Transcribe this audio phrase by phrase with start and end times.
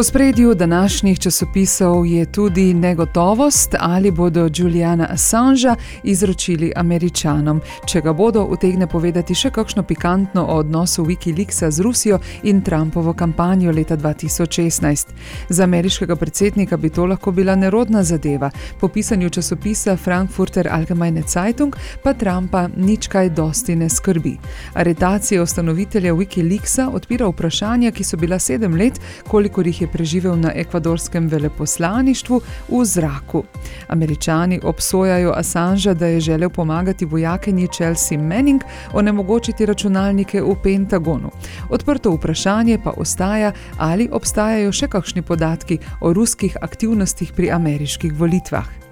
[0.00, 7.60] V spredju današnjih časopisov je tudi negotovost, ali bodo Juliana Assangea izročili američanom.
[7.86, 13.12] Če ga bodo, utegne povedati še kakšno pikantno o odnosu Wikileaksa z Rusijo in Trumpovo
[13.12, 15.06] kampanjo leta 2016.
[15.48, 18.50] Za ameriškega predsednika bi to lahko bila nerodna zadeva.
[18.80, 24.36] Po pisanju časopisa Frankfurter Allgemeine Zeitung pa Trumpa nič kaj dosti ne skrbi.
[24.74, 30.52] Aretacija ustanovitelja Wikileaksa odpira vprašanja, ki so bila sedem let, kolikor jih je preživel na
[30.54, 33.44] ekvadorskem veleposlaništvu v zraku.
[33.88, 38.62] Američani obsojajo Assangea, da je želel pomagati vojakinji Chelsea Manning
[38.92, 41.30] onemogočiti računalnike v Pentagonu.
[41.70, 48.89] Odprto vprašanje pa ostaja, ali obstajajo še kakšni podatki o ruskih aktivnostih pri ameriških volitvah.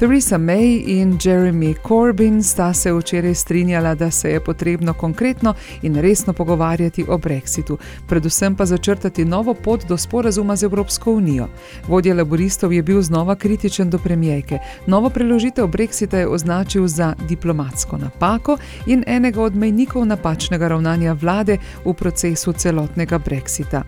[0.00, 5.96] Theresa May in Jeremy Corbyn sta se včeraj strinjala, da se je potrebno konkretno in
[5.96, 11.48] resno pogovarjati o brexitu, predvsem pa začrtati novo pot do sporazuma z Evropsko unijo.
[11.88, 14.58] Vodja laboristov je bil znova kritičen do premijejke.
[14.86, 21.58] Novo preložitev brexita je označil za diplomatsko napako in enega od mejnikov napačnega ravnanja vlade
[21.84, 23.82] v procesu celotnega brexita.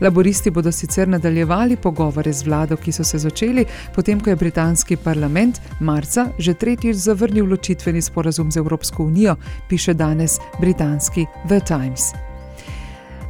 [0.00, 4.96] Laboristi bodo sicer nadaljevali pogovore z vlado, ki so se začeli, potem ko je britanski
[4.96, 9.36] parlament marca že tretjič zavrnil ločitveni sporazum z Evropsko unijo,
[9.68, 12.25] piše danes britanski The Times.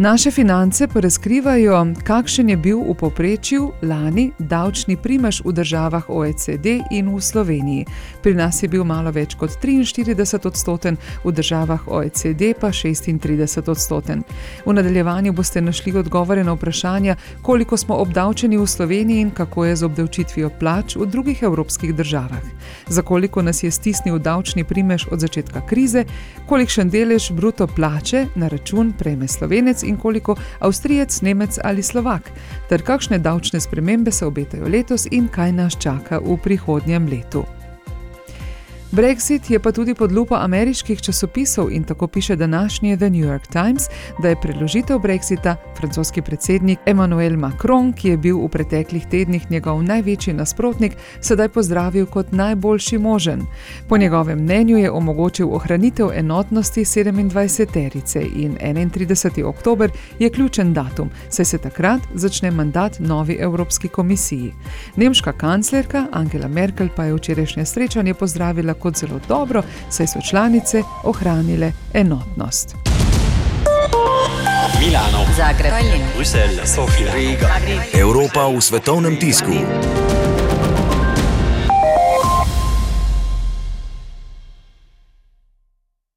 [0.00, 6.86] Naše finance pa razkrivajo, kakšen je bil v povprečju lani davčni primež v državah OECD
[6.90, 7.86] in v Sloveniji.
[8.22, 14.22] Pri nas je bil malo več kot 43 odstoten, v državah OECD pa 36 odstoten.
[14.66, 19.76] V nadaljevanju boste našli odgovore na vprašanja, koliko smo obdavčeni v Sloveniji in kako je
[19.76, 22.46] z obdavčitvijo plač v drugih evropskih državah.
[22.86, 26.04] Za koliko nas je stisnil davčni primež od začetka krize,
[26.46, 32.30] kolikšen delež bruto plače na račun prejme slovenec in koliko Avstrijec, Nemec ali Slovak,
[32.68, 37.57] ter kakšne davčne spremembe se obetajo letos in kaj nas čaka v prihodnjem letu.
[38.92, 43.46] Brexit je pa tudi pod lupo ameriških časopisov in tako piše današnji The New York
[43.46, 43.82] Times,
[44.22, 49.82] da je preložitev Brexita francoski predsednik Emmanuel Macron, ki je bil v preteklih tednih njegov
[49.82, 53.42] največji nasprotnik, sedaj pozdravil kot najboljši možen.
[53.88, 59.44] Po njegovem mnenju je omogočil ohranitev enotnosti 27-terice in 31.
[59.44, 64.52] oktober je ključen datum, saj se takrat začne mandat novi Evropski komisiji.
[64.96, 70.82] Nemška kanclerka Angela Merkel pa je včerajšnje srečanje pozdravila kot zelo dobro, saj so članice
[71.04, 72.76] ohranile enotnost.
[74.80, 77.48] Milano, Zagreb, Tallinn, Bruselj, Sofija, Riga.
[77.92, 79.52] Evropa v svetovnem tisku.